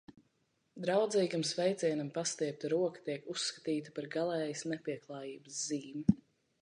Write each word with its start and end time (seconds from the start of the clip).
Draudzīgam 0.85 1.43
sveicienam 1.49 2.09
pastiepta 2.15 2.71
roka 2.73 3.03
tiek 3.09 3.29
uzskatīta 3.35 3.95
par 3.99 4.09
galējas 4.17 4.65
nepieklājības 4.73 5.65
zīmi. 5.69 6.21